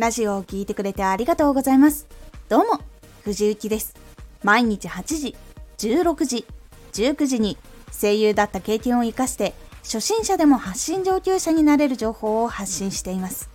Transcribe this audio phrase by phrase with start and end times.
[0.00, 2.06] ラジオを聴いてくれてありがとうございます。
[2.48, 2.80] どうも、
[3.22, 3.94] 藤幸です。
[4.42, 5.36] 毎日8時、
[5.76, 6.46] 16時、
[6.94, 7.58] 19時に
[7.92, 9.52] 声優だった経験を活かして
[9.82, 13.50] 初心者でも発信上級者になれる情報を発信しています。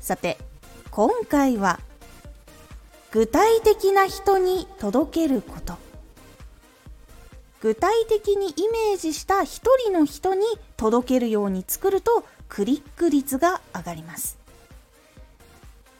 [0.00, 0.38] さて、
[0.90, 1.78] 今回は
[3.10, 5.76] 具体的な人に届けること。
[7.60, 10.46] 具体的にイメージした一人の人に
[10.78, 14.39] 届けるように作るとクリック率が上がります。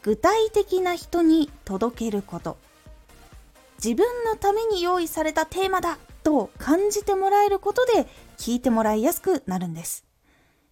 [0.02, 2.56] 具体的な人に届けること。
[3.82, 10.04] 自分のために用意されたテーマだと感じてもらえることで聞いてもらいやすくなるんです。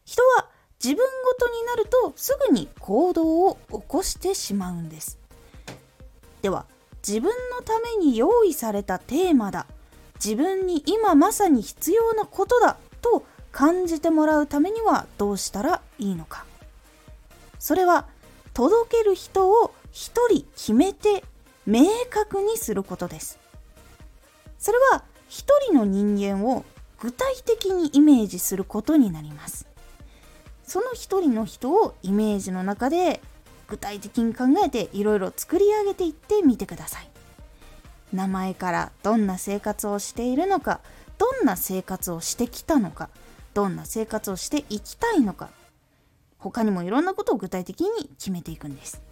[0.05, 0.49] 人は
[0.83, 5.19] 自分ごとになるとすぐに行動を起こしてしまうんです。
[6.43, 6.67] では
[7.07, 9.67] 自分のために用意されたテーマだ
[10.23, 16.45] 自分に今まさに必要なことだと感じてもらうためにはどうしたらいいのか。
[17.59, 18.07] それは
[18.59, 21.23] 届ける人を1人決めて
[21.65, 23.39] 明確にすることです。
[24.59, 26.65] それは1人の人間を
[26.99, 29.69] 具体的にイメージすることになります。
[30.67, 33.21] その1人の人をイメージの中で
[33.69, 37.09] 具体的に考えていろいろ作り上げていってみてください。
[38.13, 40.81] 名前からどんな生活をしているのか
[41.17, 43.09] どんな生活をしてきたのか
[43.55, 45.49] どんな生活をしていきたいのか
[46.39, 49.03] 他にもいろんなことを具体的に決めていくんです。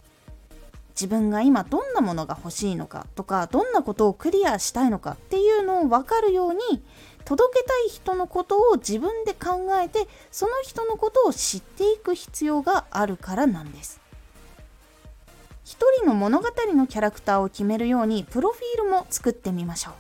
[0.91, 6.82] 自分が今どんなものが欲しいのかとかどんなことをクリアしたいのかっていうのを分かるように
[7.27, 14.00] 届けたい人のことを自分で考えてその人のことを知っていく必要があるからなんです。
[15.64, 19.94] 一人の物語のキャラクターを決めるようにプロフィールも作ってみましょう。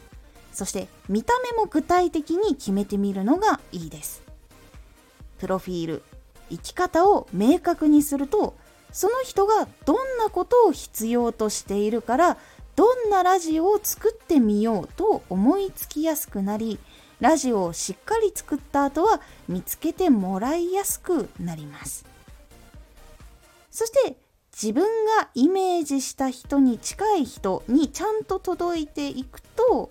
[0.52, 4.22] そして見た目も具体的に決めてみるのがいいです。
[5.38, 6.02] プロフィール
[6.50, 8.56] 生き方を明確にすると
[8.92, 12.36] その人がどんなことを必要としているから
[12.76, 16.78] どんなラジオを作ってみようと思いつきやすくなり
[17.20, 22.04] ラジオをしっかり作った後は見つけてもらいやすくなります。
[23.70, 24.16] そして
[24.52, 24.84] 自分
[25.18, 29.90] がイメージした人に近い人にちゃんと届いていくと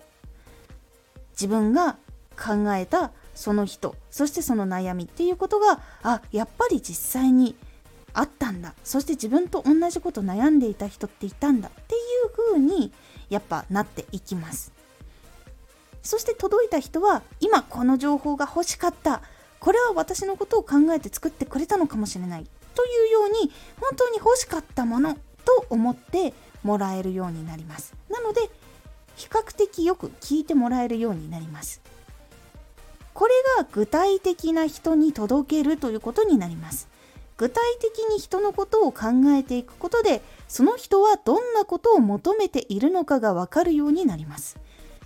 [1.32, 1.96] 自分が
[2.36, 7.54] 考えたその人そしてその悩みっていうことがあやっぱり実際に
[8.16, 8.74] あったんだ。
[8.82, 11.68] そして自分と同じこと悩んでいた人っていたんだ。
[11.68, 12.90] っていう風に
[13.28, 14.72] やっぱなっていきます。
[16.02, 19.20] そして届いた人は今この情報が欲しかった。
[19.60, 22.46] これは私のことを考えて作ってくれたのかもしれない。
[22.74, 25.14] というように本当に欲しかったもの
[25.44, 26.32] と思って
[26.62, 27.94] もらえるようになります。
[28.08, 28.48] なので
[29.16, 31.82] 比較的よく聞いてもらえるようになります。
[33.16, 36.86] これが具体的な人に届けるということになります。
[37.38, 44.58] 具体的に人のことを考えていくことでその人はどんなことを求めているのかがわかるようになります。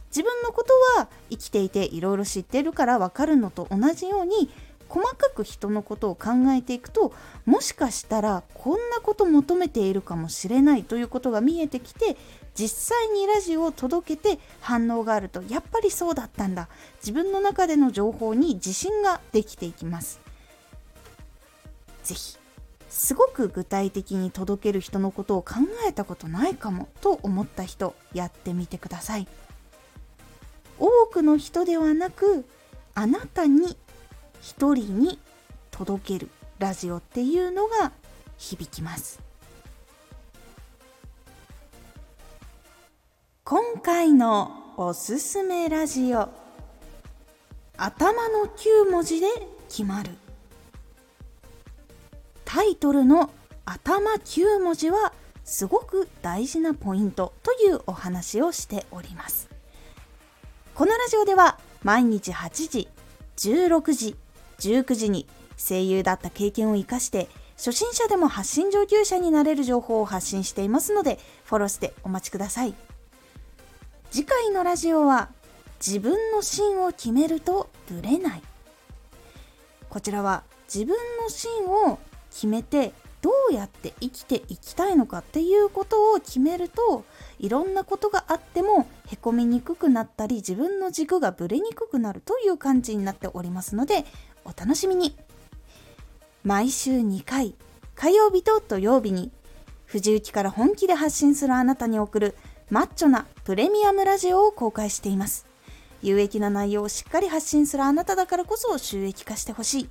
[0.09, 4.50] 自分のことは生きていていろいろ知ってるからわかるのと同じように
[4.90, 7.14] 細かく人のことを考えていくと
[7.46, 12.16] もしかしたらこんなこと求めているかもしれないということが見えてきて
[12.56, 16.68] 実際にラジオを届けて反応があるとやっぱりそうだったんだ。
[16.96, 20.20] 自分の中での情報に自信ができていきます。
[22.02, 22.38] 是非
[22.88, 25.54] すごく具体的に届ける人のことを考
[25.88, 29.28] えたことないかもと思った人やってみてください。
[30.78, 32.44] 多くの人ではなく
[32.94, 33.76] あなたに
[34.40, 35.18] 一人に
[35.70, 37.92] 届けるラジオっていうのが
[38.38, 39.20] 響きます。
[43.44, 46.28] 今回のおすすめラジオ。
[47.76, 49.26] 頭の9文字で
[49.68, 50.10] 決まる。
[52.44, 53.30] タイトルの
[53.64, 55.12] 頭9文字は
[55.44, 59.48] すごく大事なポイントというお話をしております。
[60.74, 62.88] このラジオでは毎日8時
[63.36, 64.16] 16時
[64.60, 65.26] 19時に
[65.57, 72.74] 声優だった経験を生かして初心者でも発信上級者になれる情報を発信していますのでフォローしてお待ちください。
[74.10, 75.28] 次回のラジオは
[75.84, 78.42] 自分の芯を決めるとブレない。
[79.91, 80.42] こちらは
[80.72, 81.98] 自分の芯を
[82.30, 82.92] 決めて
[83.22, 87.04] どうやって生きていきたいのかっていうことを決めると
[87.39, 94.06] いろんなことがあってもへこみにくくなったり自分の軸がぶれにくくなるという感じになっておりますので
[94.50, 95.16] お楽しみに
[96.42, 97.54] 毎週2回
[97.94, 99.30] 火曜日と土曜日に
[99.86, 102.36] 藤雪から本気で発信するあなたに送る
[102.70, 105.47] マッチョなプレミアムラジオを公開しています
[106.02, 109.88] 有益な内容をしっかり発信するあなただからこそ収益化してほしい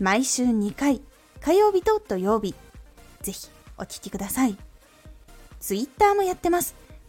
[0.00, 1.00] 毎週2回
[1.40, 2.54] 火曜日と土曜日
[3.22, 3.48] ぜひ
[3.78, 4.56] お聞きください。
[5.60, 6.74] Twitter もやってます。